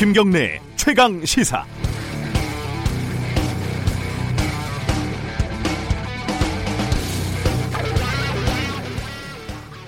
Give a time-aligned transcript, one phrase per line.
[0.00, 1.62] 김경래 최강 시사.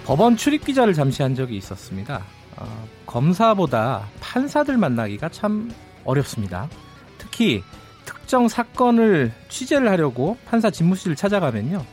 [0.04, 2.26] 법원 출입 기자를 잠시 한 적이 있었습니다.
[2.58, 5.72] 어, 검사보다 판사들 만나기가 참
[6.04, 6.68] 어렵습니다.
[7.16, 7.62] 특히
[8.04, 11.86] 특정 사건을 취재를 하려고 판사 집무실을 찾아가면요.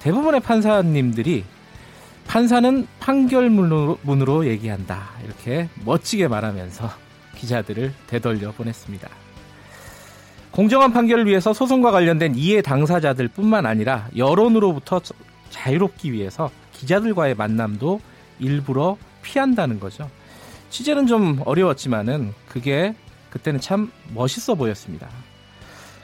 [0.00, 1.44] 대부분의 판사님들이
[2.26, 5.10] 판사는 판결문으로 문으로 얘기한다.
[5.24, 7.03] 이렇게 멋지게 말하면서
[7.44, 9.08] 기자들을 되돌려 보냈습니다.
[10.50, 15.00] 공정한 판결을 위해서 소송과 관련된 이해 당사자들 뿐만 아니라 여론으로부터
[15.50, 18.00] 자유롭기 위해서 기자들과의 만남도
[18.38, 20.08] 일부러 피한다는 거죠.
[20.70, 22.94] 취재는 좀 어려웠지만은 그게
[23.30, 25.08] 그때는 참 멋있어 보였습니다.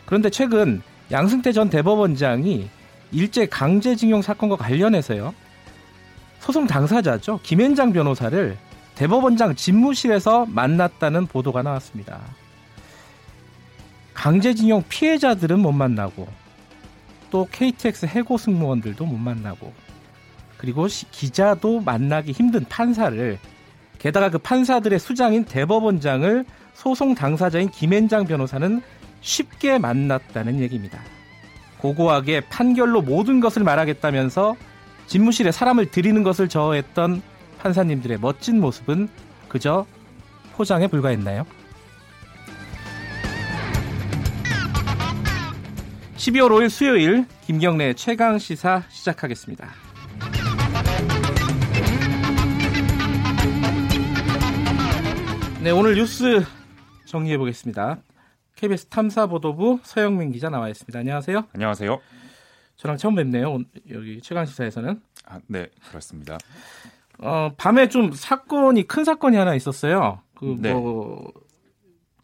[0.04, 2.68] 그런데 최근 양승태 전 대법원장이
[3.12, 5.34] 일제 강제징용 사건과 관련해서요.
[6.40, 7.40] 소송 당사자죠.
[7.42, 8.56] 김현장 변호사를
[8.94, 12.20] 대법원장 집무실에서 만났다는 보도가 나왔습니다.
[14.14, 16.28] 강제징용 피해자들은 못 만나고
[17.30, 19.72] 또 KTX 해고 승무원들도 못 만나고
[20.58, 23.38] 그리고 기자도 만나기 힘든 판사를
[23.98, 26.44] 게다가 그 판사들의 수장인 대법원장을
[26.74, 28.82] 소송 당사자인 김현장 변호사는
[29.20, 31.00] 쉽게 만났다는 얘기입니다.
[31.78, 34.56] 고고하게 판결로 모든 것을 말하겠다면서
[35.06, 37.22] 집무실에 사람을 들이는 것을 저어했던
[37.60, 39.08] 판사님들의 멋진 모습은
[39.48, 39.86] 그저
[40.52, 41.46] 포장에 불과했나요?
[46.16, 49.68] 12월 5일 수요일 김경래 최강 시사 시작하겠습니다.
[55.62, 56.42] 네, 오늘 뉴스
[57.06, 57.98] 정리해 보겠습니다.
[58.56, 60.98] KBS 탐사보도부 서영민 기자 나와 있습니다.
[60.98, 61.48] 안녕하세요.
[61.54, 62.00] 안녕하세요.
[62.76, 63.58] 저랑 처음 뵙네요.
[63.90, 65.00] 여기 최강 시사에서는.
[65.26, 66.38] 아, 네, 그렇습니다.
[67.22, 70.20] 어, 밤에 좀 사건이 큰 사건이 하나 있었어요.
[70.34, 70.72] 그뭐 네.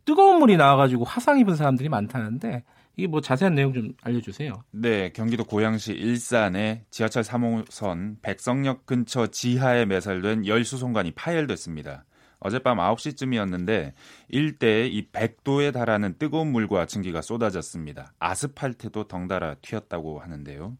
[0.05, 2.65] 뜨거운 물이 나와가지고 화상 입은 사람들이 많다는데
[2.97, 4.53] 이게 뭐 자세한 내용 좀 알려주세요.
[4.71, 12.05] 네, 경기도 고양시 일산의 지하철 3호선 백성역 근처 지하에 매설된 열수송관이 파열됐습니다.
[12.39, 13.93] 어젯밤 9시쯤이었는데
[14.29, 18.13] 일대에 이 100도에 달하는 뜨거운 물과 증기가 쏟아졌습니다.
[18.19, 20.77] 아스팔트도 덩달아 튀었다고 하는데요.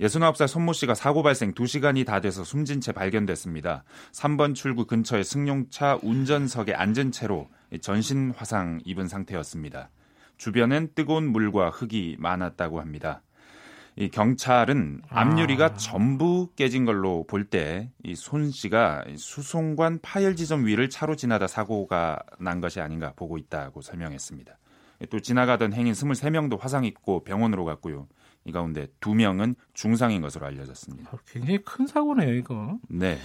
[0.00, 3.84] 69살 손모 씨가 사고 발생 2시간이 다 돼서 숨진 채 발견됐습니다.
[4.12, 7.48] 3번 출구 근처의 승용차 운전석에 앉은 채로
[7.80, 9.90] 전신 화상 입은 상태였습니다.
[10.36, 13.22] 주변엔 뜨거운 물과 흙이 많았다고 합니다.
[13.98, 15.74] 이 경찰은 앞유리가 아.
[15.74, 22.18] 전부 깨진 걸로 볼 때 이 손 씨가 수송관 파열 지점 위를 차로 지나다 사고가
[22.38, 24.58] 난 것이 아닌가 보고 있다고 설명했습니다.
[25.08, 28.06] 또 지나가던 행인 23명도 화상 입고 병원으로 갔고요.
[28.46, 31.10] 이 가운데 2명은 중상인 것으로 알려졌습니다.
[31.12, 32.78] 아, 굉장히 큰 사고네요, 이거.
[32.88, 33.18] 네.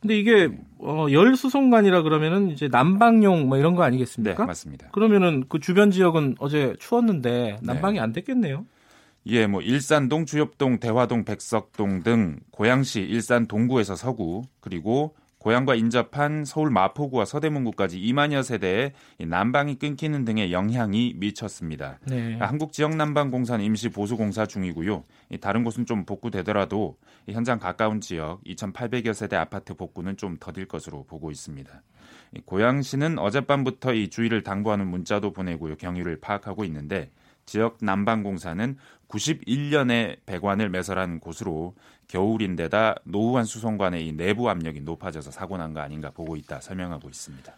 [0.00, 4.44] 근데 이게 어, 열 수송관이라 그러면은 이제 난방용 뭐 이런 거 아니겠습니까?
[4.44, 4.88] 네, 맞습니다.
[4.90, 8.00] 그러면은 그 주변 지역은 어제 추웠는데 난방이 네.
[8.00, 8.64] 안 됐겠네요.
[9.26, 16.70] 예, 뭐 일산동, 주엽동, 대화동, 백석동 등 고양시, 일산 동구에서 서구 그리고 고향과 인접한 서울
[16.70, 18.92] 마포구와 서대문구까지 2만여 세대의
[19.26, 22.00] 난방이 끊기는 등의 영향이 미쳤습니다.
[22.06, 22.36] 네.
[22.38, 25.04] 한국 지역 난방 공사는 임시 보수 공사 중이고요.
[25.40, 26.96] 다른 곳은 좀 복구되더라도
[27.28, 31.82] 현장 가까운 지역 2,800여 세대 아파트 복구는 좀 더딜 것으로 보고 있습니다.
[32.44, 35.76] 고양시는 어젯밤부터 이 주의를 당부하는 문자도 보내고요.
[35.76, 37.10] 경위를 파악하고 있는데
[37.48, 38.76] 지역 난방공사는
[39.08, 41.74] 91년에 배관을 매설한 곳으로
[42.08, 47.52] 겨울인데다 노후한 수송관의 이 내부 압력이 높아져서 사고 난 거 아닌가 보고 있다 설명하고 있습니다.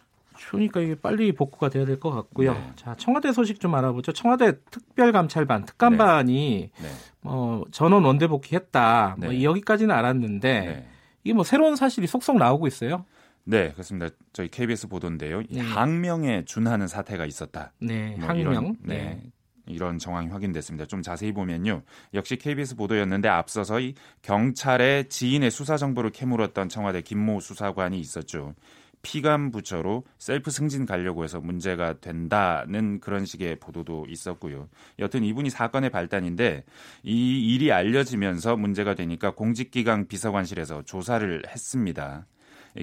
[0.49, 2.53] 그러니까 이게 빨리 복구가 돼야 될 것 같고요.
[2.53, 2.71] 네.
[2.75, 4.11] 자, 청와대 소식 좀 알아보죠.
[4.13, 6.81] 청와대 특별감찰반, 특감반이 네.
[6.87, 6.89] 네.
[7.23, 9.17] 어, 전원 원대 복귀했다.
[9.19, 9.43] 뭐 네.
[9.43, 10.87] 여기까지는 알았는데 네.
[11.25, 13.05] 이게 뭐 새로운 사실이 속속 나오고 있어요.
[13.43, 14.09] 네, 그렇습니다.
[14.33, 15.43] 저희 KBS 보도인데요.
[15.49, 15.59] 네.
[15.61, 17.73] 항명에 준하는 사태가 있었다.
[17.79, 18.51] 네, 뭐 항명.
[18.51, 18.95] 이런, 네.
[18.97, 19.21] 네.
[19.67, 20.85] 이런 정황이 확인됐습니다.
[20.85, 21.83] 좀 자세히 보면요.
[22.13, 28.55] 역시 KBS 보도였는데 앞서서 이 경찰의 지인의 수사 정보를 캐물었던 청와대 김모 수사관이 있었죠.
[29.03, 34.69] 피감 부처로 셀프 승진 가려고 해서 문제가 된다는 그런 식의 보도도 있었고요.
[34.99, 36.63] 여튼 이분이 사건의 발단인데
[37.03, 42.27] 이 일이 알려지면서 문제가 되니까 공직기강 비서관실에서 조사를 했습니다.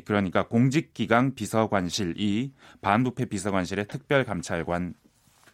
[0.04, 2.52] 그러니까 공직기강 비서관실이
[2.82, 4.94] 반부패 비서관실의 특별감찰관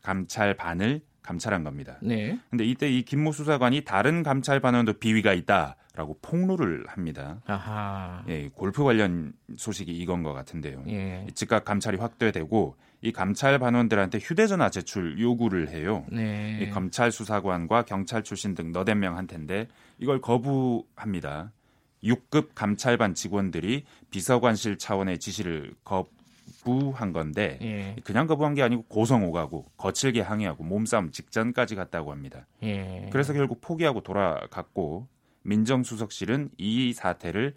[0.02, 1.96] 감찰반을 감찰한 겁니다.
[2.00, 2.38] 네.
[2.50, 7.40] 근데 이때 이 김모 수사관이 다른 감찰 반원도 비위가 있다라고 폭로를 합니다.
[7.46, 8.22] 아하.
[8.28, 10.84] 예, 골프 관련 소식이 이건 것 같은데요.
[10.88, 11.26] 예.
[11.34, 16.06] 즉각 감찰이 확대되고 이 감찰 반원들한테 휴대전화 제출 요구를 해요.
[16.10, 16.60] 네.
[16.62, 19.68] 이 검찰 수사관과 경찰 출신 등 너댓 명한테인데
[19.98, 21.52] 이걸 거부합니다.
[22.02, 26.06] 6급 감찰반 직원들이 비서관실 차원의 지시를 거,
[26.64, 27.96] 거부한 건데 예.
[28.05, 32.46] 그냥 거부한 게 아니고 고성 오가고 거칠게 항의하고 몸싸움 직전까지 갔다고 합니다.
[32.62, 33.08] 예.
[33.12, 35.06] 그래서 결국 포기하고 돌아갔고
[35.43, 37.55] 민정수석실은 이 사태를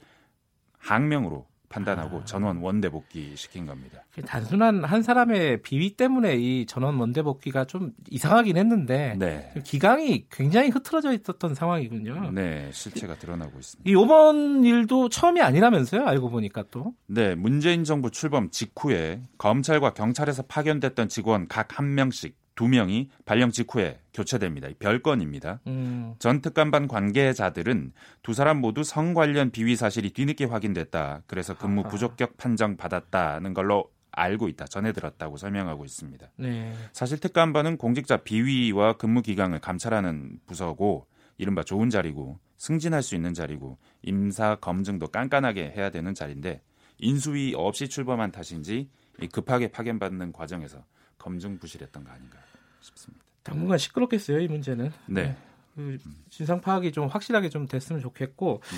[0.77, 2.25] 항명으로 판단하고 아.
[2.25, 4.03] 전원 원대 복귀 시킨 겁니다.
[4.25, 9.53] 단순한 한 사람의 비위 때문에 이 전원 원대 복귀가 좀 이상하긴 했는데 네.
[9.63, 12.31] 기강이 굉장히 흐트러져 있었던 상황이군요.
[12.31, 13.89] 네, 실체가 드러나고 있습니다.
[13.89, 16.05] 이 이번 일도 처음이 아니라면서요?
[16.05, 16.93] 알고 보니까 또.
[17.07, 23.51] 네, 문재인 정부 출범 직후에 검찰과 경찰에서 파견됐던 직원 각 한 명씩 두 명이 발령
[23.51, 24.67] 직후에 교체됩니다.
[24.79, 25.61] 별건입니다.
[25.67, 26.15] 음.
[26.17, 27.93] 전 특감반 관계자들은
[28.23, 31.21] 두 사람 모두 성 관련 비위 사실이 뒤늦게 확인됐다.
[31.27, 31.89] 그래서 근무 아하.
[31.89, 34.65] 부적격 판정 받았다는 걸로 알고 있다.
[34.65, 36.27] 전해 들었다고 설명하고 있습니다.
[36.37, 36.73] 네.
[36.93, 41.05] 사실 특감반은 공직자 비위와 근무 기강을 감찰하는 부서고
[41.37, 46.63] 이른바 좋은 자리고 승진할 수 있는 자리고 임사 검증도 깐깐하게 해야 되는 자리인데
[46.97, 48.89] 인수위 없이 출범한 탓인지
[49.21, 50.83] 이 급하게 파견받는 과정에서
[51.19, 52.39] 검증 부실했던 거 아닌가
[52.87, 53.23] 싶습니다.
[53.43, 54.91] 당분간 시끄럽겠어요, 이 문제는.
[55.05, 55.35] 네.
[55.75, 55.97] 그
[56.29, 58.61] 진상 파악이 좀 확실하게 좀 됐으면 좋겠고.
[58.63, 58.77] 네.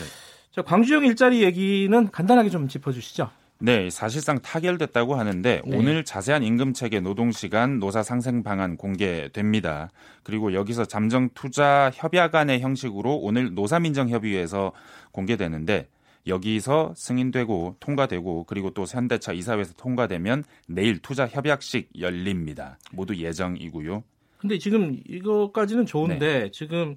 [0.52, 3.30] 자, 광주형 일자리 얘기는 간단하게 좀 짚어주시죠.
[3.62, 5.78] 네, 사실상 타결됐다고 하는데 네.
[5.78, 9.90] 오늘 자세한 임금 체계, 노동 시간, 노사 상생 방안 공개됩니다.
[10.24, 14.72] 그리고 여기서 잠정 투자 협약 안의 형식으로 오늘 노사민정 협의회에서
[15.12, 15.88] 공개되는데
[16.30, 22.78] 여기서 승인되고 통과되고 그리고 또 현대차 이사회에서 통과되면 내일 투자 협약식 열립니다.
[22.92, 24.04] 모두 예정이고요.
[24.38, 26.96] 근데 지금 이거까지는 좋은데 지금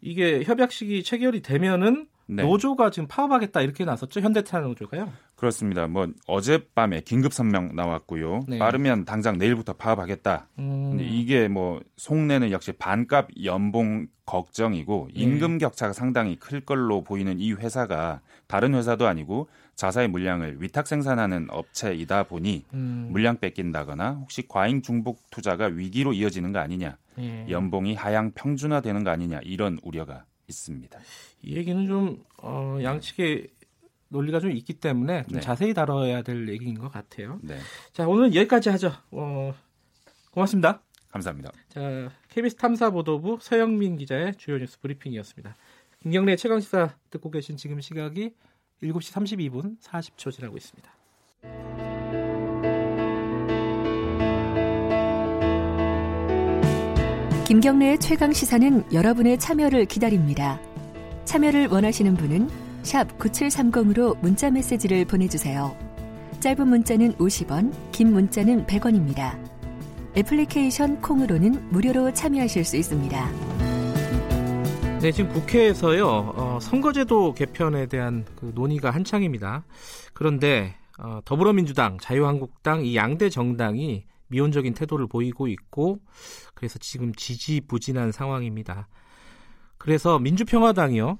[0.00, 2.42] 이게 협약식이 체결이 되면은 네.
[2.42, 5.12] 노조가 지금 파업하겠다 이렇게 나섰죠 현대차 노조가요.
[5.36, 5.86] 그렇습니다.
[5.86, 8.44] 뭐 어젯밤에 긴급 선명 나왔고요.
[8.48, 8.58] 네.
[8.58, 10.48] 빠르면 당장 내일부터 파업하겠다.
[10.58, 15.20] 음, 이게 뭐 속내는 역시 반값 연봉 걱정이고 네.
[15.20, 21.48] 임금 격차가 상당히 클 걸로 보이는 이 회사가 다른 회사도 아니고 자사의 물량을 위탁 생산하는
[21.50, 27.46] 업체이다 보니 음, 물량 뺏긴다거나 혹시 과잉 중복 투자가 위기로 이어지는 거 아니냐, 예.
[27.50, 30.98] 연봉이 하향 평준화되는 거 아니냐 이런 우려가 있습니다.
[31.42, 33.48] 이 얘기는 좀 어, 양측의
[34.08, 35.40] 논리가 좀 있기 때문에 좀 네.
[35.40, 37.38] 자세히 다뤄야 될 얘기인 것 같아요.
[37.42, 37.58] 네,
[37.92, 38.92] 자 오늘 여기까지 하죠.
[39.10, 39.54] 어,
[40.30, 40.82] 고맙습니다.
[41.10, 41.52] 감사합니다.
[41.68, 45.56] 자 KBS 탐사보도부 서영민 기자의 주요 뉴스 브리핑이었습니다.
[46.02, 48.34] 김경래 최강 시사 듣고 계신 지금 시각이
[48.82, 51.03] 7시 32분 40초 지나고 있습니다.
[57.54, 60.60] 김경래의 최강 시사는 여러분의 참여를 기다립니다.
[61.24, 62.50] 참여를 원하시는 분은
[62.82, 65.76] 9730으로 문자 메시지를 보내주세요.
[66.40, 69.38] 짧은 문자는 50원, 긴 문자는 100원입니다.
[70.16, 73.30] 애플리케이션 콩으로는 무료로 참여하실 수 있습니다.
[75.00, 79.64] 네, 지금 국회에서요 어, 선거제도 개편에 대한 그 논의가 한창입니다.
[80.12, 86.00] 그런데 어, 더불어민주당, 자유한국당 이 양대 정당이 미온적인 태도를 보이고 있고
[86.54, 88.88] 그래서 지금 지지부진한 상황입니다.
[89.78, 91.18] 그래서 민주평화당이요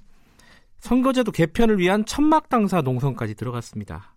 [0.78, 4.14] 선거제도 개편을 위한 천막당사 농성까지 들어갔습니다.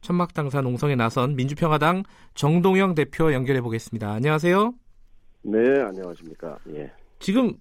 [0.00, 2.04] 천막당사 농성에 나선 민주평화당
[2.34, 4.12] 정동영 대표 연결해 보겠습니다.
[4.12, 4.74] 안녕하세요.
[5.42, 6.58] 네, 안녕하십니까.
[6.74, 6.90] 예.
[7.18, 7.54] 지금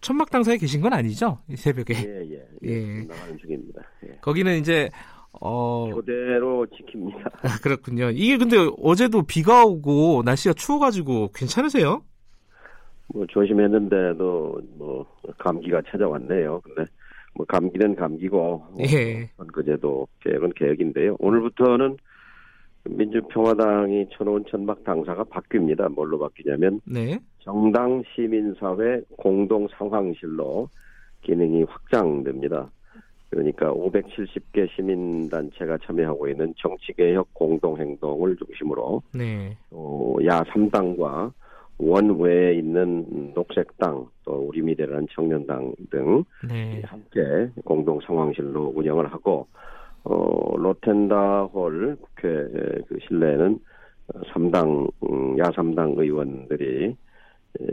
[0.00, 1.38] 천막당사에 계신 건 아니죠?
[1.48, 1.94] 이 새벽에.
[1.94, 2.46] 예, 예.
[2.64, 2.70] 예.
[2.70, 3.04] 예.
[3.04, 3.82] 나가는 중입니다.
[4.06, 4.16] 예.
[4.20, 4.90] 거기는 이제
[5.40, 7.26] 어 교대로 지킵니다.
[7.44, 8.10] 아, 그렇군요.
[8.10, 12.02] 이게 근데 어제도 비가 오고 날씨가 추워가지고 괜찮으세요?
[13.08, 15.06] 뭐 조심했는데도 뭐
[15.38, 16.60] 감기가 찾아왔네요.
[16.60, 16.84] 근데
[17.34, 19.30] 뭐 감기는 감기고 예.
[19.36, 21.16] 선거제도 개혁은 개혁인데요.
[21.18, 21.96] 오늘부터는
[22.84, 25.92] 민주평화당이 쳐놓은 천막 당사가 바뀝니다.
[25.94, 27.18] 뭘로 바뀌냐면 네.
[27.40, 30.68] 정당 시민사회 공동 상황실로
[31.22, 32.70] 기능이 확장됩니다.
[33.32, 39.56] 그러니까 570개 시민단체가 참여하고 있는 정치개혁 공동행동을 중심으로 네.
[39.70, 41.32] 어, 야 3당과
[41.78, 46.82] 원외에 있는 녹색당 또 우리 미래라는 청년당 등 네.
[46.84, 49.46] 함께 공동 상황실로 운영을 하고
[50.04, 52.28] 어, 로텐다홀 국회
[52.86, 53.58] 그 실내에는
[54.34, 56.94] 3당 음, 야 3당 의원들이
[57.60, 57.66] 에,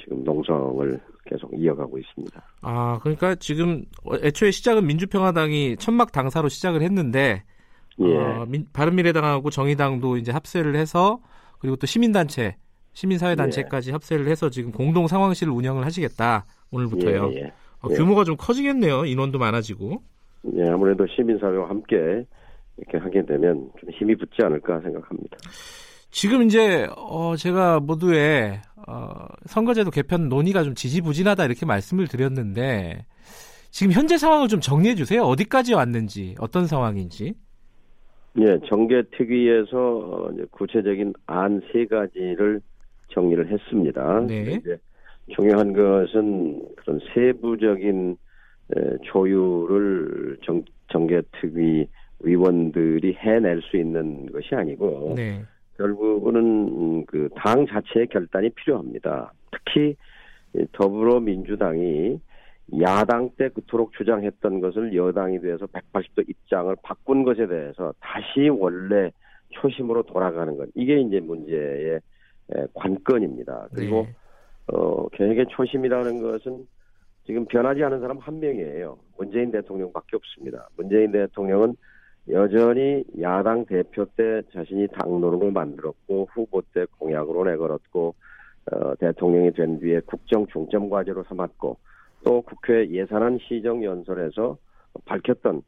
[0.00, 2.42] 지금 농성을 계속 이어가고 있습니다.
[2.62, 3.84] 아, 그러니까 지금
[4.22, 7.44] 애초에 시작은 민주평화당이 천막 당사로 시작을 했는데
[8.00, 8.16] 예.
[8.16, 11.20] 어, 민- 바른미래당하고 정의당도 이제 합세를 해서
[11.58, 12.56] 그리고 또 시민단체,
[12.92, 17.30] 시민사회단체까지 합세를 해서 지금 공동 상황실 운영을 하시겠다 오늘부터요.
[17.34, 17.52] 예, 예.
[17.82, 17.94] 어, 예.
[17.94, 19.04] 규모가 좀 커지겠네요.
[19.04, 20.02] 인원도 많아지고.
[20.56, 22.24] 예, 아무래도 시민사회와 함께
[22.76, 25.36] 이렇게 하게 되면 좀 힘이 붙지 않을까 생각합니다.
[26.10, 33.04] 지금 이제 어 제가 모두에 어 선거제도 개편 논의가 좀 지지부진하다 이렇게 말씀을 드렸는데
[33.70, 35.22] 지금 현재 상황을 좀 정리해 주세요.
[35.22, 37.34] 어디까지 왔는지 어떤 상황인지.
[38.38, 42.60] 예, 정계특위에서 구체적인 안 세 가지를
[43.08, 44.20] 정리를 했습니다.
[44.26, 44.58] 네.
[44.60, 44.78] 이제
[45.34, 48.16] 중요한 것은 그런 세부적인
[49.02, 50.62] 조율을 정,
[50.92, 51.86] 정계특위
[52.20, 55.42] 의원들이 해낼 수 있는 것이 아니고 네.
[55.78, 59.32] 결국은 그 당 자체의 결단이 필요합니다.
[59.52, 59.96] 특히
[60.72, 62.20] 더불어민주당이
[62.80, 69.10] 야당 때 그토록 주장했던 것을 여당이 돼서 180도 입장을 바꾼 것에 대해서 다시 원래
[69.50, 72.00] 초심으로 돌아가는 것 이게 이제 문제의
[72.74, 73.68] 관건입니다.
[73.74, 74.14] 그리고 네.
[74.66, 76.66] 어, 계획의 초심이라는 것은
[77.24, 78.98] 지금 변하지 않은 사람 한 명이에요.
[79.16, 80.68] 문재인 대통령밖에 없습니다.
[80.76, 81.76] 문재인 대통령은
[82.30, 88.14] 여전히 야당 대표 때 자신이 당론으로 만들었고 후보 때 공약으로 내걸었고
[88.70, 91.78] 어, 대통령이 된 뒤에 국정 중점 과제로 삼았고
[92.24, 94.58] 또 국회 예산안 시정 연설에서
[95.06, 95.62] 밝혔던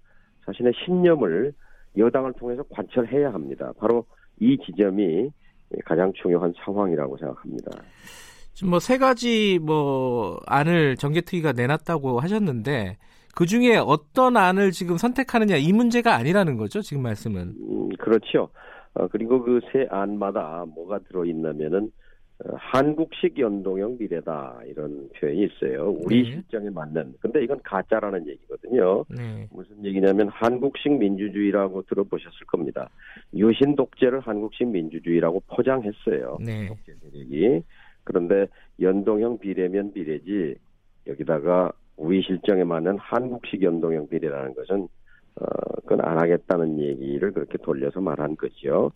[0.44, 1.52] 자신의 신념을
[1.96, 3.72] 여당을 통해서 관철해야 합니다.
[3.78, 4.04] 바로
[4.38, 5.30] 이 지점이
[5.84, 7.70] 가장 중요한 상황이라고 생각합니다.
[8.52, 12.98] 지금 뭐 세 가지 뭐 안을 정개특위가 내놨다고 하셨는데
[13.34, 17.40] 그 중에 어떤 안을 지금 선택하느냐 이 문제가 아니라는 거죠 지금 말씀은.
[17.58, 18.48] 음, 그렇죠.
[18.94, 21.92] 어, 그리고 그 세 안마다 뭐가 들어있냐면은
[22.44, 25.90] 어, 한국식 연동형 미래다 이런 표현이 있어요.
[26.04, 26.30] 우리 네.
[26.32, 27.14] 실정에 맞는.
[27.20, 29.04] 근데 이건 가짜라는 얘기거든요.
[29.10, 29.46] 네.
[29.52, 32.88] 무슨 얘기냐면 한국식 민주주의라고 들어보셨을 겁니다.
[33.34, 36.38] 유신 독재를 한국식 민주주의라고 포장했어요.
[36.40, 36.68] 네.
[36.68, 37.62] 독재 세력이.
[38.04, 38.46] 그런데
[38.80, 40.56] 연동형 비례면 비례지
[41.06, 41.70] 여기다가
[42.00, 44.88] 우리 실정에 맞는 한국식 연동형 비례라는 것은
[45.36, 45.44] 어
[45.82, 48.90] 그건 안 하겠다는 얘기를 그렇게 돌려서 말한 거죠.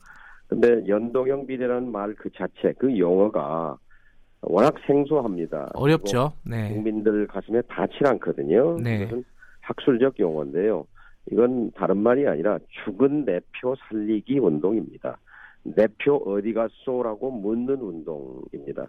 [0.48, 3.76] 근데 연동형 비례라는 말 그 자체 그 용어가
[4.40, 5.70] 워낙 생소합니다.
[5.74, 6.32] 어렵죠.
[6.44, 6.72] 네.
[6.72, 8.78] 국민들 가슴에 닿질 않거든요.
[8.82, 9.02] 네.
[9.02, 9.24] 이것은
[9.60, 10.86] 학술적 용어인데요.
[11.30, 15.18] 이건 다른 말이 아니라 죽은 내표 살리기 운동입니다.
[15.62, 18.86] 내표 어디 갔소라고 묻는 운동입니다.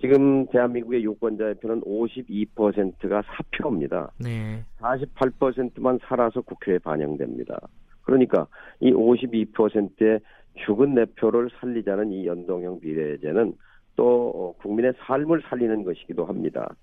[0.00, 4.10] 지금 대한민국의 유권자의 표는 52%가 사표입니다.
[4.18, 4.64] 네.
[4.78, 7.58] 48%만 살아서 국회에 반영됩니다.
[8.02, 8.46] 그러니까
[8.80, 10.20] 이 52%의
[10.64, 13.54] 죽은 내 표를 살리자는 이 연동형 비례제는
[13.96, 16.74] 또 어, 국민의 삶을 살리는 것이기도 합니다.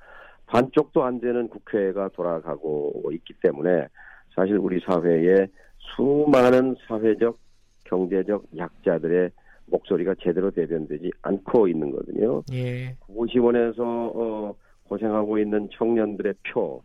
[0.48, 3.88] 반쪽도 안 되는 국회가 돌아가고 있기 때문에
[4.36, 5.48] 사실 우리 사회에
[5.96, 7.38] 수많은 사회적,
[7.86, 9.32] 경제적 약자들의
[9.68, 12.44] 목소리가 제대로 대변되지 않고 있는 거거든요.
[12.54, 12.96] 예.
[13.00, 14.56] 고시원에서 어,
[14.88, 16.82] 고생하고 있는 청년들의 표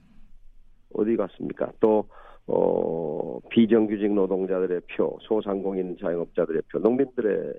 [0.95, 1.73] 어디 갔습니까?
[1.81, 2.07] 또
[2.47, 7.55] 어, 비정규직 노동자들의 표, 소상공인 자영업자들의 표, 농민들의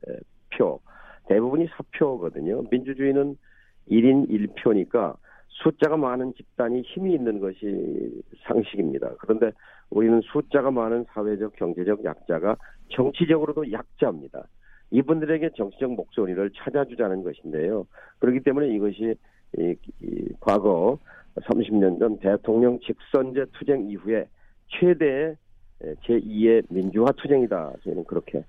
[0.58, 0.80] 표
[1.28, 2.64] 대부분이 사표거든요.
[2.70, 3.38] 민주주의는
[3.90, 5.16] 1인 1표니까
[5.64, 9.16] 숫자가 많은 집단이 힘이 있는 것이 상식입니다.
[9.20, 9.52] 그런데
[9.90, 12.56] 우리는 숫자가 많은 사회적, 경제적 약자가
[12.90, 14.48] 정치적으로도 약자입니다.
[14.92, 17.88] 이분들에게 정치적 목소리를 찾아주자는 것인데요.
[18.20, 19.16] 그렇기 때문에 이것이
[19.58, 20.98] 이, 이 과거
[21.36, 24.26] 30년 전 대통령 직선제 투쟁 이후에
[24.68, 25.36] 최대의
[26.06, 27.74] 제2의 민주화 투쟁이다.
[27.84, 28.44] 저는 그렇게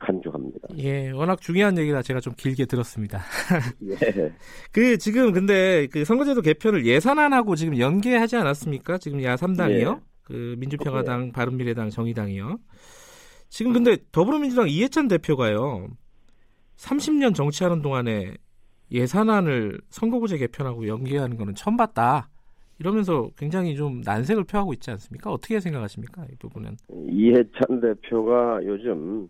[0.00, 0.68] 간주합니다.
[0.78, 3.20] 예, 워낙 중요한 얘기라 제가 좀 길게 들었습니다.
[3.84, 4.32] 예.
[4.72, 8.98] 그 지금 근데 그 선거제도 개편을 예산안하고 지금 연계하지 않았습니까?
[8.98, 9.94] 지금 야 3당이요.
[9.94, 10.00] 네.
[10.22, 12.58] 그 민주평화당, 바른미래당, 정의당이요.
[13.56, 15.88] 지금 근데 더불어민주당 이해찬 대표가요.
[16.76, 18.34] 30년 정치하는 동안에
[18.92, 22.28] 예산안을 선거구제 개편하고 연계하는 거는 처음 봤다.
[22.78, 25.32] 이러면서 굉장히 좀 난색을 표하고 있지 않습니까?
[25.32, 26.26] 어떻게 생각하십니까?
[26.30, 26.76] 이 부분은.
[27.08, 29.26] 이해찬 대표가 요즘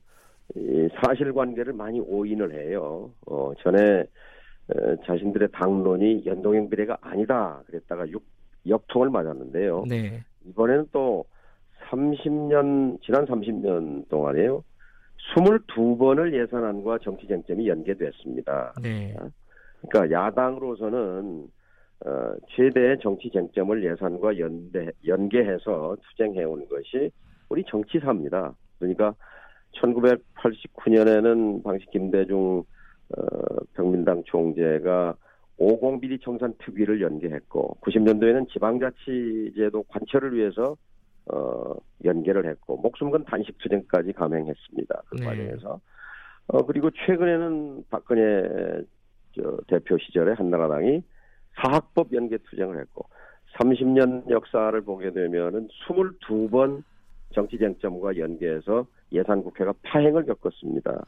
[0.56, 3.12] 이 사실관계를 많이 오인을 해요.
[3.28, 8.24] 어, 전에 에, 자신들의 당론이 연동형 비례가 아니다 그랬다가 육,
[8.66, 9.84] 역통을 맞았는데요.
[9.86, 10.24] 네.
[10.48, 11.24] 이번에는 또
[11.90, 14.62] 30년 지난 30년 동안에요.
[15.34, 18.74] 22번을 예산안과 정치 쟁점이 연계됐습니다.
[18.82, 19.14] 네.
[19.88, 21.48] 그러니까 야당으로서는
[22.04, 27.10] 어, 최대의 정치 쟁점을 예산과 연대, 연계해서 투쟁해온 것이
[27.48, 28.54] 우리 정치사입니다.
[28.78, 29.14] 그러니까
[29.80, 32.62] 1989년에는 당시 김대중
[33.16, 33.22] 어,
[33.74, 35.14] 병민당 총재가
[35.58, 40.76] 50비리 청산 특위를 연계했고 90년도에는 지방자치제도 관철을 위해서
[41.32, 45.02] 어, 연계를 했고 목숨건 단식 투쟁까지 감행했습니다.
[45.08, 45.24] 그 네.
[45.24, 45.80] 과정에서
[46.48, 48.82] 어, 그리고 최근에는 박근혜
[49.34, 51.02] 저, 대표 시절에 한나라당이
[51.56, 53.06] 사학법 연계 투쟁을 했고
[53.58, 56.82] 30년 역사를 보게 되면은 22번
[57.32, 61.04] 정치 쟁점과 연계해서 예산 국회가 파행을 겪었습니다.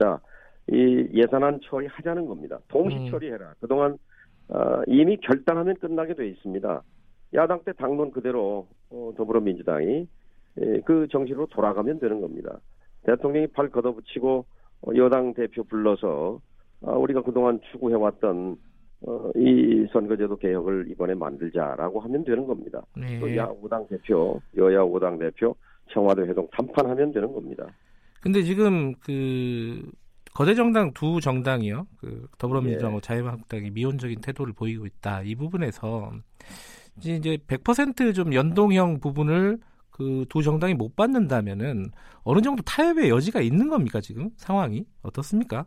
[0.00, 0.20] 자,
[0.68, 2.58] 이 예산안 처리하자는 겁니다.
[2.68, 3.10] 동시 음.
[3.10, 3.54] 처리해라.
[3.60, 3.98] 그동안
[4.48, 6.82] 어, 이미 결단하면 끝나게 돼 있습니다.
[7.34, 10.06] 야당 때 당론 그대로 어, 더불어민주당이
[10.60, 12.58] 예, 그 정신으로 돌아가면 되는 겁니다.
[13.04, 14.44] 대통령이 팔 걷어붙이고
[14.82, 16.40] 어, 여당 대표 불러서
[16.84, 18.56] 아, 우리가 그동안 추구해왔던
[19.06, 22.82] 어, 이 선거제도 개혁을 이번에 만들자라고 하면 되는 겁니다.
[22.96, 23.18] 네.
[23.18, 25.56] 또 야우당 대표, 여야 오당 대표
[25.92, 27.66] 청와대 회동 담판하면 되는 겁니다.
[28.20, 29.82] 근데 지금 그
[30.34, 31.86] 거대 정당 두 정당이요.
[32.00, 33.00] 그 더불어민주당하고 예.
[33.00, 35.22] 자유한국당이 미온적인 태도를 보이고 있다.
[35.22, 36.12] 이 부분에서
[36.98, 39.58] 이제 이제 100%좀 연동형 부분을
[39.92, 41.86] 그 두 정당이 못 받는다면은
[42.24, 45.66] 어느 정도 타협의 여지가 있는 겁니까 지금 상황이 어떻습니까?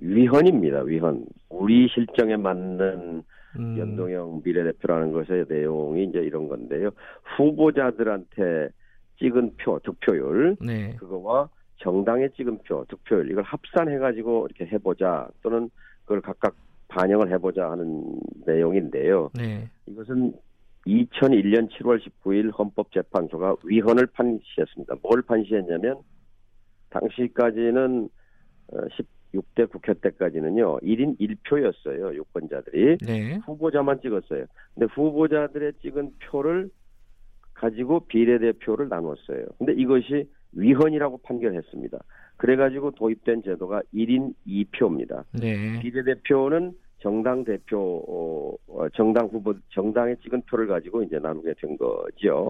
[0.00, 0.80] 위헌입니다.
[0.82, 1.26] 위헌.
[1.50, 3.22] 우리 실정에 맞는
[3.58, 6.90] 음, 연동형 비례대표라는 것의 내용이 이제 이런 건데요.
[7.36, 8.70] 후보자들한테
[9.18, 10.96] 찍은 표, 득표율, 네.
[10.96, 15.68] 그거와 정당에 찍은 표, 득표율, 이걸 합산해가지고 이렇게 해보자, 또는
[16.04, 16.54] 그걸 각각
[16.90, 18.04] 반영을 해보자 하는
[18.44, 19.30] 내용인데요.
[19.34, 19.70] 네.
[19.86, 20.34] 이것은
[20.86, 24.96] 2001년 7월 19일 헌법재판소가 위헌을 판시했습니다.
[25.02, 25.98] 뭘 판시했냐면,
[26.90, 28.08] 당시까지는
[29.32, 32.98] 16대 국회 때까지는요, 1인 1표였어요, 유권자들이.
[32.98, 33.38] 네.
[33.46, 34.46] 후보자만 찍었어요.
[34.74, 36.70] 근데 후보자들의 찍은 표를
[37.54, 39.44] 가지고 비례대표를 나눴어요.
[39.58, 41.98] 근데 이것이 위헌이라고 판결했습니다.
[42.40, 45.24] 그래가지고 도입된 제도가 1인 2표입니다.
[45.38, 45.78] 네.
[45.80, 52.48] 비례대표는 정당 대표, 어, 정당 후보, 정당에 찍은 표를 가지고 이제 나누게 된 거죠.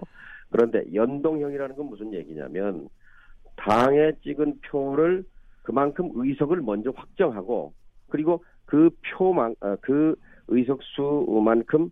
[0.49, 2.87] 그런데 연동형이라는 건 무슨 얘기냐면,
[3.57, 5.25] 당에 찍은 표를
[5.63, 7.73] 그만큼 의석을 먼저 확정하고,
[8.07, 10.15] 그리고 그 표만, 어, 그
[10.47, 11.91] 의석수만큼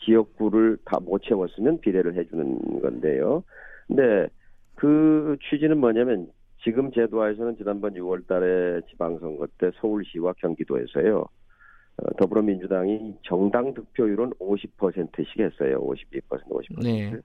[0.00, 3.44] 지역구를 다 못 채웠으면 비례를 해주는 건데요.
[3.86, 4.28] 근데
[4.76, 6.28] 그 취지는 뭐냐면
[6.66, 11.20] 지금 제도하에서는 지난번 6월 달에 지방선거 때 서울시와 경기도에서요.
[11.20, 15.80] 어, 더불어민주당이 정당 득표율은 50%씩 했어요.
[15.80, 16.82] 52%, 50%.
[16.82, 17.16] 네.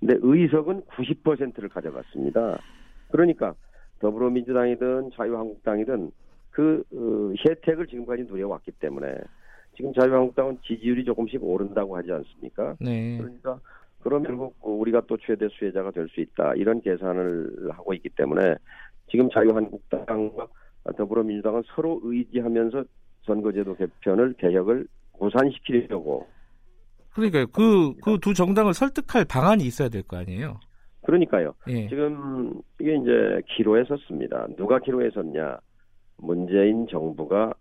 [0.00, 2.60] 근데 의석은 90%를 가져갔습니다.
[3.12, 3.54] 그러니까
[4.00, 6.10] 더불어민주당이든 자유한국당이든
[6.50, 9.14] 그 어, 혜택을 지금까지 누려왔기 때문에
[9.76, 12.74] 지금 자유한국당은 지지율이 조금씩 오른다고 하지 않습니까?
[12.80, 13.16] 네.
[13.18, 13.60] 그러니까
[14.02, 18.54] 그럼 결국 우리가 또 최대 수혜자가 될 수 있다 이런 계산을 하고 있기 때문에
[19.10, 20.46] 지금 자유한국당과
[20.96, 22.84] 더불어민주당은 서로 의지하면서
[23.26, 24.86] 선거제도 개편을 개혁을
[25.18, 26.26] 무산시키려고
[27.12, 30.60] 그러니까 그그 두 정당을 설득할 방안이 있어야 될 거 아니에요.
[31.04, 31.54] 그러니까요.
[31.68, 31.88] 예.
[31.88, 34.46] 지금 이게 이제 기로에 섰습니다.
[34.56, 35.58] 누가 기로에 섰냐?
[36.18, 37.52] 문재인 정부가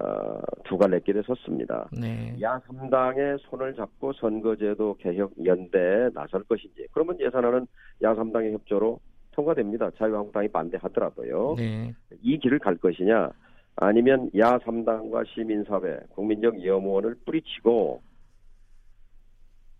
[0.00, 1.88] 어, 두 갈래 길에 섰습니다.
[1.98, 2.36] 네.
[2.42, 7.66] 야 3당의 손을 잡고 선거제도 개혁 연대에 나설 것인지 그러면 예산안은
[8.02, 9.00] 야 3당의 협조로
[9.32, 9.90] 통과됩니다.
[9.96, 11.54] 자유한국당이 반대하더라도요.
[11.56, 11.94] 네.
[12.22, 13.30] 이 길을 갈 것이냐
[13.76, 18.02] 아니면 야 3당과 시민사회 국민적 염원을 뿌리치고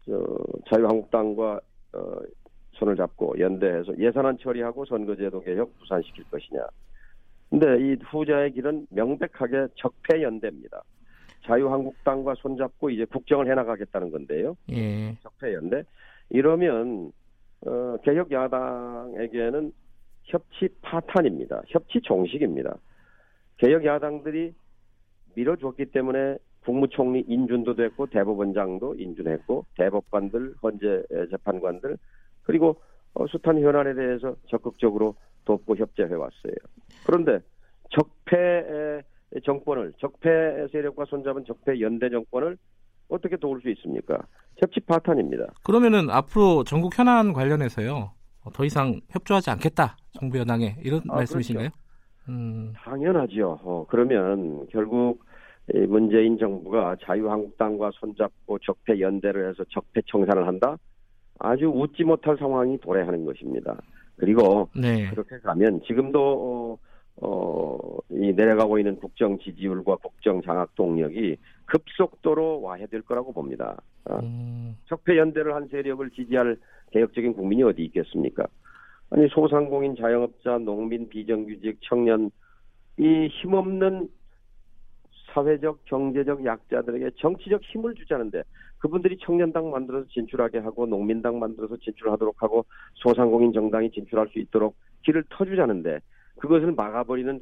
[0.06, 1.60] 저 자유한국당과
[1.92, 2.16] 어,
[2.72, 6.66] 손을 잡고 연대해서 예산안 처리하고 선거제도 개혁 부산시킬 것이냐.
[7.50, 10.82] 근데 이 후자의 길은 명백하게 적폐 연대입니다.
[11.44, 14.56] 자유한국당과 손잡고 이제 국정을 해나가겠다는 건데요.
[14.70, 15.16] 예.
[15.22, 15.82] 적폐 연대.
[16.30, 17.12] 이러면
[17.66, 19.72] 어, 개혁 야당에게는
[20.24, 21.62] 협치 파탄입니다.
[21.68, 22.76] 협치 종식입니다.
[23.58, 24.54] 개혁 야당들이
[25.34, 31.96] 밀어줬기 때문에 국무총리 인준도 됐고 대법원장도 인준했고 대법관들 헌재 재판관들
[32.42, 32.76] 그리고
[33.14, 36.54] 어, 숱한 현안에 대해서 적극적으로 돕고 협조해 왔어요.
[37.04, 37.40] 그런데
[37.90, 39.02] 적폐
[39.44, 42.56] 정권을 적폐 세력과 손잡은 적폐 연대 정권을
[43.10, 44.18] 어떻게 도울 수 있습니까?
[44.56, 45.46] 협치 파탄입니다.
[45.62, 48.12] 그러면은 앞으로 전국 현안 관련해서요.
[48.44, 49.96] 어, 더 이상 협조하지 않겠다.
[50.18, 51.68] 정부 여당에 이런 아, 말씀이신가요?
[52.28, 52.72] 음.
[52.76, 53.58] 당연하죠.
[53.62, 55.22] 어, 그러면 결국
[55.74, 60.76] 이 문재인 정부가 자유한국당과 손잡고 적폐 연대를 해서 적폐 청산을 한다?
[61.38, 63.76] 아주 웃지 못할 상황이 도래하는 것입니다.
[64.16, 65.08] 그리고 네.
[65.10, 66.89] 그렇게 가면 지금도 어,
[67.22, 67.78] 어,
[68.10, 73.76] 이 내려가고 있는 국정 지지율과 국정 장악 동력이 급속도로 와해될 거라고 봅니다.
[74.06, 74.76] 어, 음.
[74.86, 76.56] 적폐 연대를 한 세력을 지지할
[76.92, 78.46] 개혁적인 국민이 어디 있겠습니까?
[79.10, 82.30] 아니 소상공인, 자영업자, 농민, 비정규직, 청년
[82.96, 84.08] 이 힘없는
[85.34, 88.42] 사회적, 경제적 약자들에게 정치적 힘을 주자는데
[88.78, 95.24] 그분들이 청년당 만들어서 진출하게 하고 농민당 만들어서 진출하도록 하고 소상공인 정당이 진출할 수 있도록 길을
[95.28, 96.00] 터주자는데
[96.40, 97.40] 그것을 막아버리는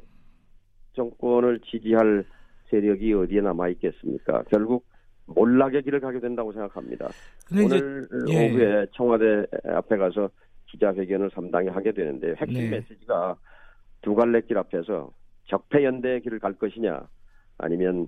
[0.93, 2.25] 정권을 지지할
[2.69, 4.43] 세력이 어디에 남아 있겠습니까?
[4.49, 4.85] 결국
[5.25, 7.09] 몰락의 길을 가게 된다고 생각합니다.
[7.47, 8.49] 근데 이제 오늘 예.
[8.49, 10.29] 오후에 청와대 앞에 가서
[10.67, 12.69] 기자회견을 삼당이 하게 되는데 핵심 네.
[12.69, 13.35] 메시지가
[14.01, 15.11] 두 갈래 길 앞에서
[15.45, 17.07] 적폐 연대의 길을 갈 것이냐
[17.57, 18.07] 아니면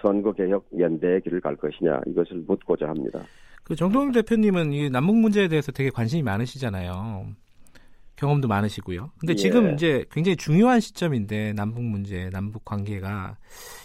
[0.00, 3.20] 선거개혁 연대의 길을 갈 것이냐 이것을 묻고자 합니다.
[3.64, 7.26] 그 정동영 대표님은 이 남북 문제에 대해서 되게 관심이 많으시잖아요.
[8.22, 9.10] 경험도 많으시고요.
[9.18, 9.34] 근데 예.
[9.36, 13.36] 지금 이제 굉장히 중요한 시점인데 남북 문제, 남북 관계가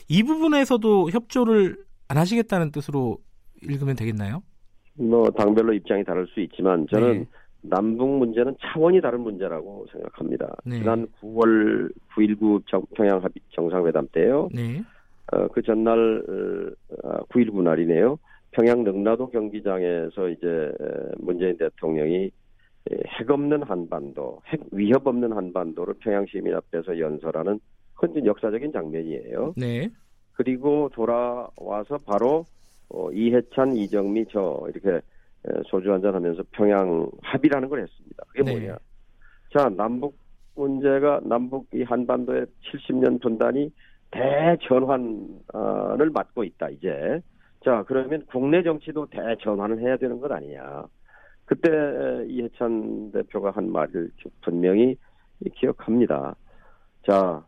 [0.09, 3.17] 이 부분에서도 협조를 안 하시겠다는 뜻으로
[3.63, 4.43] 읽으면 되겠나요?
[4.93, 7.25] 뭐 당별로 입장이 다를 수 있지만 저는 네.
[7.61, 10.55] 남북 문제는 차원이 다른 문제라고 생각합니다.
[10.63, 10.77] 네.
[10.79, 14.49] 지난 9월 9.19 정- 평양 합의 정상회담 때요.
[14.53, 14.83] 네.
[15.31, 16.23] 어, 그 전날
[17.03, 18.17] 어, 9.19 날이네요.
[18.51, 20.85] 평양 능라도 경기장에서 이제 에,
[21.17, 22.31] 문재인 대통령이 에,
[23.07, 27.59] 핵 없는 한반도, 핵 위협 없는 한반도를 평양 시민 앞에서 연설하는
[28.01, 29.53] 헌진 역사적인 장면이에요.
[29.57, 29.89] 네.
[30.33, 32.45] 그리고 돌아와서 바로
[32.89, 35.01] 어, 이해찬, 이정미 저 이렇게 에,
[35.65, 38.23] 소주 한잔 하면서 평양 합의라는 걸 했습니다.
[38.29, 38.51] 그게 네.
[38.51, 38.77] 뭐냐?
[39.57, 40.15] 자, 남북
[40.55, 43.71] 문제가 남북 이 한반도의 70년 분단이
[44.11, 47.21] 대전환을 맞고 있다 이제.
[47.63, 50.85] 자, 그러면 국내 정치도 대전환을 해야 되는 것 아니냐?
[51.47, 51.69] 그때
[52.27, 54.97] 이해찬 대표가 한 말을 분명히
[55.55, 56.35] 기억합니다.
[57.07, 57.43] 자,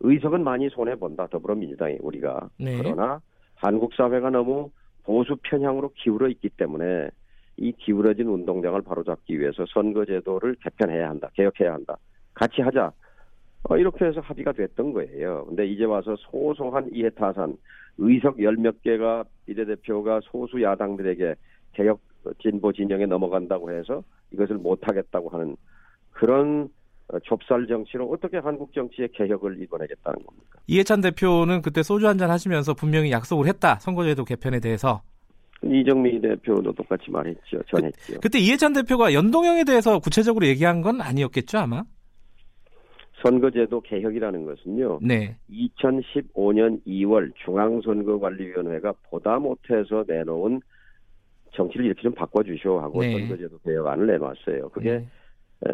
[0.00, 2.78] 의석은 많이 손해 본다 더불어민주당이 우리가 네.
[2.78, 3.20] 그러나
[3.54, 4.70] 한국 사회가 너무
[5.04, 7.10] 보수 편향으로 기울어 있기 때문에
[7.58, 11.96] 이 기울어진 운동장을 바로잡기 위해서 선거제도를 개편해야 한다, 개혁해야 한다,
[12.32, 12.90] 같이 하자.
[13.68, 15.44] 어, 이렇게 해서 합의가 됐던 거예요.
[15.46, 17.56] 근데 이제 와서 소소한 이해타산,
[17.98, 21.34] 의석 열 몇 개가 비례대표가 소수 야당들에게
[21.74, 22.00] 개혁
[22.40, 25.56] 진보 진영에 넘어간다고 해서 이것을 못하겠다고 하는
[26.10, 26.68] 그런
[27.08, 30.60] 어, 좁쌀 정치로 어떻게 한국 정치의 개혁을 이뤄내겠다는 겁니까?
[30.66, 33.76] 이해찬 대표는 그때 소주 한잔 하시면서 분명히 약속을 했다.
[33.80, 35.02] 선거제도 개편에 대해서.
[35.64, 37.62] 이정미 대표도 똑같이 말했죠.
[37.68, 38.20] 전했죠.
[38.20, 41.84] 그 때 이해찬 대표가 연동형에 대해서 구체적으로 얘기한 건 아니었겠죠, 아마?
[43.22, 44.98] 선거제도 개혁이라는 것은요.
[45.02, 45.36] 네.
[45.50, 50.60] 2015년 2월 중앙선거관리위원회가 보다 못해서 내놓은
[51.52, 53.12] 정치를 이렇게 좀 바꿔주시오 하고 네.
[53.12, 54.68] 선거제도 개혁안을 내놨어요.
[54.70, 55.06] 그게 네.
[55.66, 55.70] 에,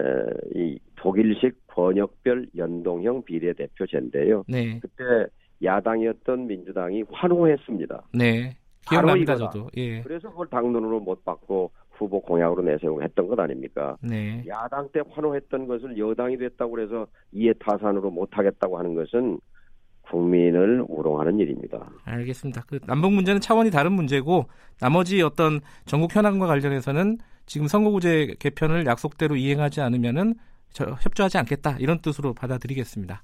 [0.55, 4.45] 이 독일식 번역별 연동형 비례대표제인데요.
[4.49, 4.79] 네.
[4.81, 5.27] 그때
[5.63, 8.03] 야당이었던 민주당이 환호했습니다.
[8.15, 8.57] 네.
[8.87, 9.51] 바로 이거다.
[9.77, 10.01] 예.
[10.03, 13.97] 그래서 그걸 당론으로 못 받고 후보 공약으로 내세우고 했던 것 아닙니까?
[14.01, 14.43] 네.
[14.47, 19.39] 야당 때 환호했던 것을 여당이 됐다고 해서 이해 타산으로 못하겠다고 하는 것은
[20.11, 21.91] 국민을 우롱하는 일입니다.
[22.05, 22.63] 알겠습니다.
[22.67, 24.47] 그 남북 문제는 차원이 다른 문제고
[24.81, 30.35] 나머지 어떤 전국 현안과 관련해서는 지금 선거구제 개편을 약속대로 이행하지 않으면은
[30.71, 33.23] 저, 협조하지 않겠다 이런 뜻으로 받아들이겠습니다.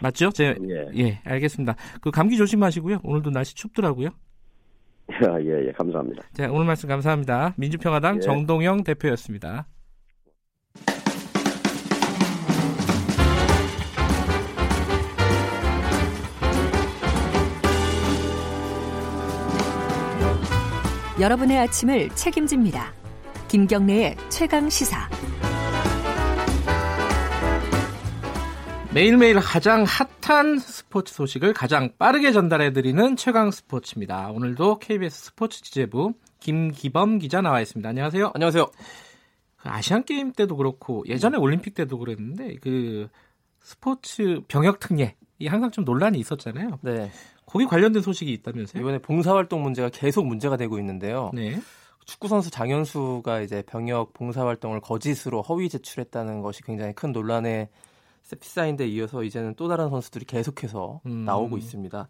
[0.00, 0.30] 맞죠?
[0.30, 0.90] 제, 예.
[0.98, 1.76] 예, 알겠습니다.
[2.00, 2.98] 그 감기 조심하시고요.
[3.02, 4.10] 오늘도 날씨 춥더라고요.
[5.42, 6.22] 예, 예, 감사합니다.
[6.32, 7.54] 자, 오늘 말씀 감사합니다.
[7.56, 8.20] 민주평화당 예.
[8.20, 9.66] 정동영 대표였습니다.
[21.20, 22.92] 여러분의 아침을 책임집니다.
[23.46, 25.08] 김경래의 최강 시사.
[28.92, 34.30] 매일매일 가장 핫한 스포츠 소식을 가장 빠르게 전달해드리는 최강 스포츠입니다.
[34.30, 37.88] 오늘도 KBS 스포츠 취재부 김기범 기자 나와 있습니다.
[37.88, 38.32] 안녕하세요.
[38.34, 38.66] 안녕하세요.
[39.56, 43.08] 그 아시안 게임 때도 그렇고 예전에 올림픽 때도 그랬는데 그
[43.60, 46.78] 스포츠 병역 특례 이 항상 좀 논란이 있었잖아요.
[46.82, 47.10] 네.
[47.46, 48.80] 거기 관련된 소식이 있다면서요?
[48.80, 51.30] 이번에 봉사활동 문제가 계속 문제가 되고 있는데요.
[51.34, 51.60] 네.
[52.04, 57.68] 축구 선수 장현수가 이제 병역 봉사활동을 거짓으로 허위 제출했다는 것이 굉장히 큰 논란의
[58.40, 61.24] 피사인데 이어서 이제는 또 다른 선수들이 계속해서 음.
[61.24, 62.08] 나오고 있습니다.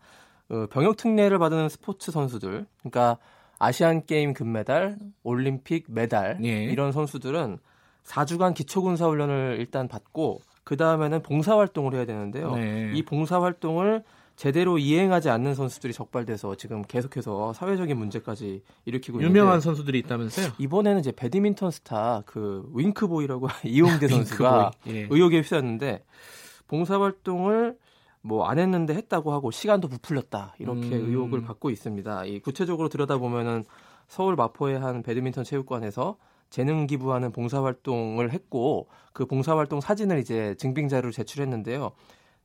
[0.51, 3.18] 어, 병역 특례를 받은 스포츠 선수들, 그러니까
[3.59, 6.64] 아시안 게임 금메달, 올림픽 메달 예.
[6.64, 7.59] 이런 선수들은
[8.05, 12.55] 4주간 기초군사 훈련을 일단 받고 그 다음에는 봉사활동을 해야 되는데요.
[12.55, 12.92] 네.
[12.94, 14.03] 이 봉사활동을
[14.37, 20.53] 제대로 이행하지 않는 선수들이 적발돼서 지금 계속해서 사회적인 문제까지 일으키고 유명한 있는데 선수들이 있다면서요?
[20.59, 24.73] 이번에는 이제 배드민턴 스타 그 윙크보이라고 이용대 선수가.
[24.88, 25.07] 예.
[25.11, 26.03] 의혹에 휩싸였는데
[26.66, 27.77] 봉사활동을
[28.23, 31.09] 뭐 안 했는데 했다고 하고 시간도 부풀렸다 이렇게 음.
[31.11, 32.25] 의혹을 받고 있습니다.
[32.25, 33.64] 이 구체적으로 들여다보면은
[34.09, 36.16] 서울 마포의 한 배드민턴 체육관에서
[36.51, 41.92] 재능 기부하는 봉사활동을 했고 그 봉사활동 사진을 이제 증빙 자료로 제출했는데요.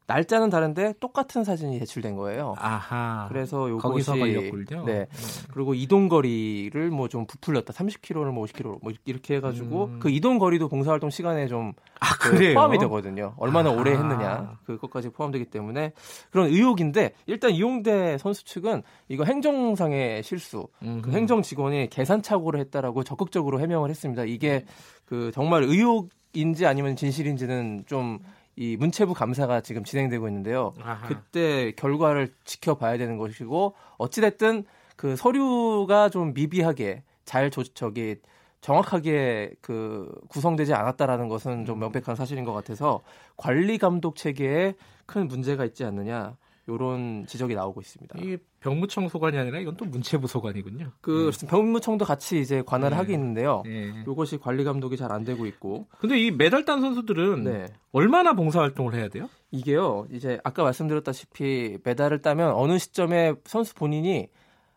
[0.10, 2.56] 날짜는 다른데 똑같은 사진이 제출된 거예요.
[2.58, 3.28] 아하.
[3.30, 4.84] 그래서 요것이 거기서 걸렸군요.
[4.86, 5.06] 네.
[5.54, 7.74] 그리고 이동 거리를 뭐 좀 부풀렸다.
[7.74, 10.00] 30km를 뭐 50km 뭐 이렇게 해 가지고 음.
[10.00, 12.54] 그 이동 거리도 봉사 활동 시간에 좀 아, 그?
[12.54, 13.34] 포함이 되거든요.
[13.38, 14.02] 얼마나 오래 아하.
[14.04, 14.60] 했느냐.
[14.66, 15.94] 그것까지 포함되기 때문에
[16.32, 20.68] 그런 의혹인데 일단 이용대 선수 측은 이거 행정상의 실수.
[20.80, 21.12] 그 음흠.
[21.12, 24.24] 행정 직원이 계산 착오를 했다라고 적극적으로 해명을 했습니다.
[24.26, 24.66] 이게
[25.06, 28.20] 그 정말 의혹 인지 아니면 진실인지는 좀
[28.60, 30.74] 이 문체부 감사가 지금 진행되고 있는데요.
[30.84, 31.08] 아하.
[31.08, 34.66] 그때 결과를 지켜봐야 되는 것이고 어찌됐든
[34.98, 38.18] 그 서류가 좀 미비하게 잘 조, 저기
[38.60, 43.00] 정확하게 그 구성되지 않았다라는 것은 좀 명백한 사실인 것 같아서
[43.38, 44.74] 관리 감독 체계에
[45.06, 46.36] 큰 문제가 있지 않느냐
[46.74, 48.20] 이런 지적이 나오고 있습니다.
[48.20, 50.92] 이 병무청 소관이 아니라 이건 또 문체부 소관이군요.
[51.02, 52.98] 그 병무청도 같이 이제 관할을 네.
[52.98, 53.64] 하고 있는데요.
[53.66, 54.04] 예.
[54.08, 57.66] 이것이 관리 감독이 잘 안 되고 있고 근데 이 메달 딴 선수들은 네.
[57.92, 59.28] 얼마나 봉사 활동을 해야 돼요?
[59.52, 64.28] 이게요, 이제 아까 말씀드렸다시피 메달을 따면 어느 시점에 선수 본인이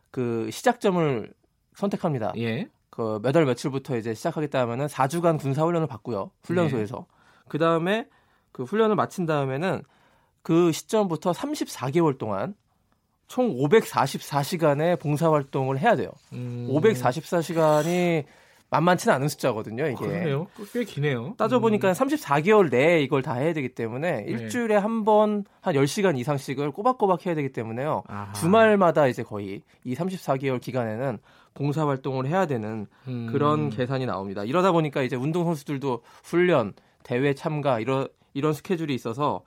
[0.09, 1.31] 그 시작점을
[1.75, 2.33] 선택합니다.
[2.37, 2.67] 예.
[2.89, 6.31] 그몇월 며칠부터 이제 시작하겠다 하면은 4주간 군사 훈련을 받고요.
[6.43, 7.07] 훈련소에서.
[7.47, 8.07] 그 다음에
[8.51, 9.81] 그 훈련을 마친 다음에는
[10.43, 12.53] 그 시점부터 34개월 동안
[13.27, 16.09] 총 544시간의 봉사 활동을 해야 돼요.
[16.33, 16.67] 음.
[16.69, 18.25] 544시간이
[18.69, 19.95] 만만치는 않은 숫자거든요, 이게.
[19.95, 20.47] 그러네요.
[20.73, 21.35] 꽤 기네요.
[21.37, 21.93] 따져보니까 음.
[21.93, 28.03] 34개월 내에 이걸 다 해야 되기 때문에 일주일에 한번한 10시간 이상씩을 꼬박꼬박 해야 되기 때문에요.
[28.07, 28.33] 아하.
[28.33, 31.19] 주말마다 이제 거의 이 34개월 기간에는
[31.53, 33.29] 봉사 활동을 해야 되는 음.
[33.31, 34.43] 그런 계산이 나옵니다.
[34.43, 39.43] 이러다 보니까 이제 운동 선수들도 훈련, 대회 참가 이런 이런 스케줄이 있어서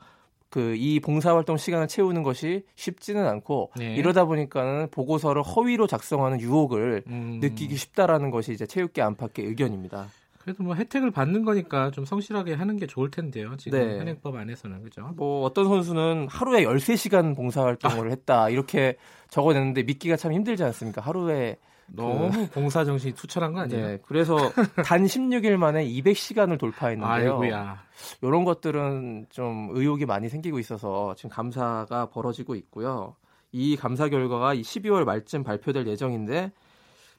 [0.50, 3.94] 그 이 봉사 활동 시간을 채우는 것이 쉽지는 않고 네.
[3.96, 7.38] 이러다 보니까는 보고서를 허위로 작성하는 유혹을 음.
[7.40, 10.09] 느끼기 쉽다라는 것이 이제 체육계 안팎의 의견입니다.
[10.38, 13.56] 그래도 뭐 혜택을 받는 거니까 좀 성실하게 하는 게 좋을 텐데요.
[13.56, 13.98] 지금 네.
[13.98, 15.11] 현행법 안에서는 그죠?
[15.16, 18.96] 뭐 어떤 선수는 하루에 13시간 봉사 활동을 했다 이렇게
[19.30, 21.00] 적어냈는데 믿기가 참 힘들지 않습니까?
[21.00, 21.56] 하루에
[21.88, 23.87] 너무 봉사 정신이 투철한 거 아니에요?
[23.87, 24.37] 네, 그래서
[24.85, 27.33] 단 16일 만에 200시간을 돌파했는데요.
[27.33, 27.83] 아이고야.
[28.22, 33.14] 이런 것들은 좀 의혹이 많이 생기고 있어서 지금 감사가 벌어지고 있고요.
[33.53, 36.53] 이 감사 결과가 이 12월 말쯤 발표될 예정인데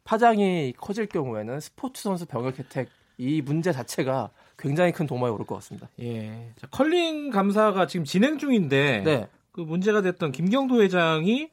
[0.03, 5.55] 파장이 커질 경우에는 스포츠 선수 병역 혜택 이 문제 자체가 굉장히 큰 도마에 오를 것
[5.55, 5.89] 같습니다.
[5.99, 6.51] 예.
[6.55, 9.27] 자, 컬링 감사가 지금 진행 중인데 네.
[9.51, 11.49] 그 문제가 됐던 김경도 회장이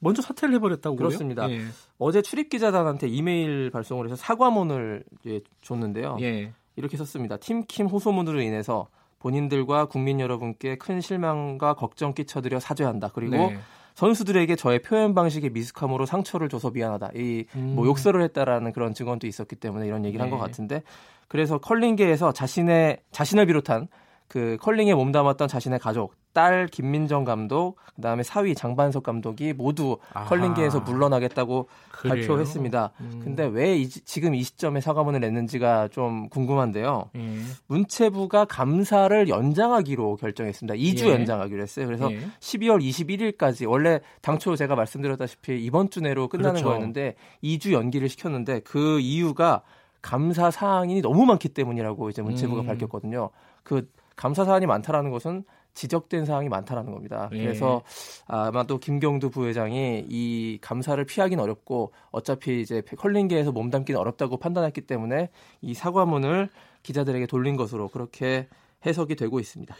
[0.00, 1.44] 먼저 사퇴를 해버렸다고 그렇습니다.
[1.44, 1.60] 요 예.
[1.98, 6.16] 어제 출입 기자단한테 이메일 발송을 해서 사과문을 이제 줬는데요.
[6.20, 6.52] 예.
[6.76, 7.36] 이렇게 썼습니다.
[7.36, 13.10] 팀킴 호소문으로 인해서 본인들과 국민 여러분께 큰 실망과 걱정 끼쳐드려 사죄한다.
[13.14, 13.58] 그리고 네.
[13.94, 17.10] 선수들에게 저의 표현 방식의 미숙함으로 상처를 줘서 미안하다.
[17.14, 17.84] 이뭐 음.
[17.84, 20.46] 욕설을 했다라는 그런 증언도 있었기 때문에 이런 얘기를 한것 네.
[20.46, 20.82] 같은데
[21.28, 23.88] 그래서 컬링계에서 자신의 자신을 비롯한
[24.26, 30.26] 그 컬링에 몸담았던 자신의 가족, 딸 김민정 감독, 그다음에 사위 장반석 감독이 모두 아하.
[30.26, 32.14] 컬링계에서 물러나겠다고 그래요?
[32.14, 32.92] 발표했습니다.
[33.00, 33.20] 음.
[33.22, 37.10] 근데 왜 이, 지금 이 시점에 사과문을 냈는지가 좀 궁금한데요.
[37.16, 37.36] 예.
[37.66, 40.74] 문체부가 감사를 연장하기로 결정했습니다.
[40.76, 41.12] 2주 예.
[41.12, 41.86] 연장하기로 했어요.
[41.86, 42.20] 그래서 예.
[42.40, 46.68] 12월 21일까지 원래 당초 제가 말씀드렸다시피 이번 주 내로 끝나는 그렇죠.
[46.68, 49.62] 거였는데 2주 연기를 시켰는데 그 이유가
[50.02, 52.66] 감사 사항이 너무 많기 때문이라고 이제 문체부가 음.
[52.66, 53.30] 밝혔거든요.
[53.62, 57.28] 그 감사 사항이 많다라는 것은 지적된 사항이 많다라는 겁니다.
[57.32, 57.42] 예.
[57.42, 57.82] 그래서
[58.26, 65.30] 아마도 김경두 부회장이 이 감사를 피하기는 어렵고 어차피 이제 컬링계에서 몸 담기는 어렵다고 판단했기 때문에
[65.60, 66.48] 이 사과문을
[66.82, 68.48] 기자들에게 돌린 것으로 그렇게
[68.86, 69.74] 해석이 되고 있습니다.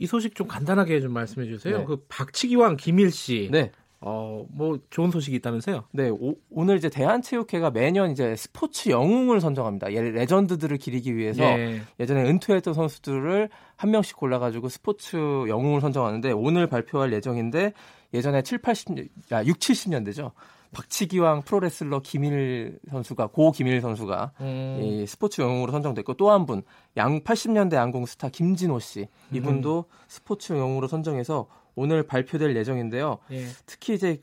[0.00, 1.78] 이 소식 좀 간단하게 좀 말씀해 주세요.
[1.78, 1.84] 네.
[1.84, 3.48] 그 박치기왕 김일 씨.
[3.50, 3.72] 네.
[4.00, 5.84] 어, 뭐 좋은 소식이 있다면서요?
[5.92, 9.92] 네, 오, 늘 이제 대한체육회가 매년 이제 스포츠 영웅을 선정합니다.
[9.92, 11.82] 예, 레전드들을 기리기 위해서 예.
[11.98, 17.72] 예전에 은퇴했던 선수들을 한 명씩 골라가지고 스포츠 영웅을 선정하는데 오늘 발표할 예정인데
[18.14, 20.30] 예전에 7, 80년, 아, 6, 70년대죠.
[20.70, 24.78] 박치기왕 프로레슬러 김일 선수가 고 김일 선수가 음.
[24.82, 26.62] 이 스포츠 영웅으로 선정됐고 또 한 분
[26.98, 31.46] 양 80년대 양궁 스타 김진호 씨 이분도 스포츠 영웅으로 선정해서
[31.78, 33.18] 오늘 발표될 예정인데요.
[33.30, 33.46] 예.
[33.64, 34.20] 특히 이제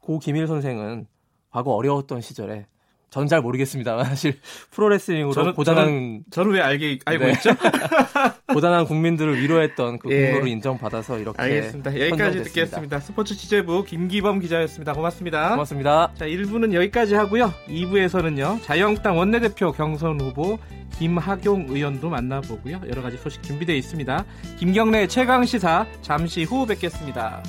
[0.00, 1.06] 고 김일 선생은
[1.50, 2.66] 과거 어려웠던 시절에
[3.10, 4.04] 전 잘 모르겠습니다.
[4.04, 4.38] 사실
[4.70, 7.30] 프로레슬링으로 저는- 고단한 저는 왜 알게 알고 네.
[7.32, 7.50] 있죠?
[8.52, 10.26] 고단한 국민들을 위로했던 그 예.
[10.26, 11.90] 공로를 인정받아서 이렇게 알겠습니다.
[11.92, 12.48] 여기까지 선정됐습니다.
[12.48, 13.00] 듣겠습니다.
[13.00, 14.92] 스포츠 취재부 김기범 기자였습니다.
[14.92, 15.50] 고맙습니다.
[15.50, 16.12] 고맙습니다.
[16.16, 17.52] 자, 1부는 여기까지 하고요.
[17.68, 18.62] 2부에서는요.
[18.62, 20.58] 자유한국당 원내대표 경선 후보
[20.98, 22.80] 김학용 의원도 만나보고요.
[22.88, 24.24] 여러 가지 소식 준비되어 있습니다.
[24.58, 27.42] 김경래 최강 시사 잠시 후 뵙겠습니다.